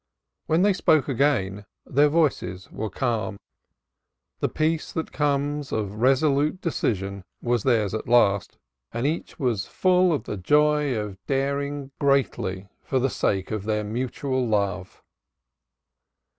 [0.47, 3.37] When they spoke again their voices were calm.
[4.39, 8.57] The peace that comes of resolute decision was theirs at last,
[8.91, 13.83] and each was full of the joy of daring greatly for the sake of their
[13.83, 15.03] mutual love.